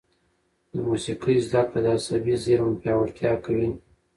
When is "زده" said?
1.47-1.61